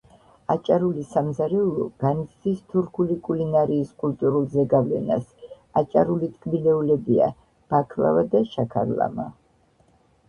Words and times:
აჭარული 0.51 1.01
სამზარეულო 1.09 1.83
განიცდის 2.03 2.63
თურქული 2.71 3.17
კულინარიის 3.27 3.91
კულტურულ 4.05 4.49
ზეგავლენას. 4.55 5.29
აჭარული 5.83 6.31
ტკბილეულებია: 6.39 7.31
ბაქლავა 7.75 8.29
და 8.33 8.45
შაქარლამა. 8.57 9.31